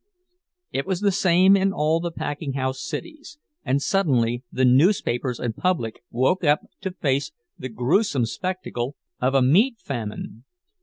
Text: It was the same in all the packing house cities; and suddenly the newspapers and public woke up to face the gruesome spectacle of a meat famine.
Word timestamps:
It 0.71 0.87
was 0.87 1.01
the 1.01 1.11
same 1.11 1.55
in 1.55 1.71
all 1.71 1.99
the 1.99 2.09
packing 2.11 2.53
house 2.53 2.81
cities; 2.81 3.37
and 3.63 3.79
suddenly 3.79 4.43
the 4.51 4.65
newspapers 4.65 5.39
and 5.39 5.55
public 5.55 6.01
woke 6.09 6.43
up 6.43 6.61
to 6.81 6.89
face 6.93 7.31
the 7.55 7.69
gruesome 7.69 8.25
spectacle 8.25 8.95
of 9.21 9.35
a 9.35 9.43
meat 9.43 9.77
famine. 9.77 10.45